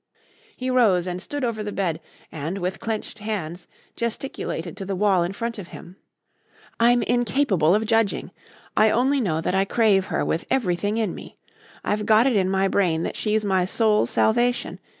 He 0.57 0.71
rose 0.71 1.05
and 1.05 1.21
stood 1.21 1.43
over 1.45 1.61
the 1.61 1.71
bed 1.71 2.01
and, 2.31 2.57
with 2.57 2.79
clenched 2.79 3.19
hands, 3.19 3.67
gesticulated 3.95 4.75
to 4.77 4.83
the 4.83 4.95
wall 4.95 5.21
in 5.21 5.31
front 5.31 5.59
of 5.59 5.67
him. 5.67 5.95
"I'm 6.79 7.03
incapable 7.03 7.75
of 7.75 7.85
judging. 7.85 8.31
I 8.75 8.89
only 8.89 9.21
know 9.21 9.41
that 9.41 9.53
I 9.53 9.63
crave 9.63 10.07
her 10.07 10.25
with 10.25 10.47
everything 10.49 10.97
in 10.97 11.13
me. 11.13 11.37
I've 11.83 12.07
got 12.07 12.25
it 12.25 12.35
in 12.35 12.49
my 12.49 12.67
brain 12.67 13.03
that 13.03 13.15
she's 13.15 13.45
my 13.45 13.65
soul's 13.65 14.09
salvation. 14.09 14.79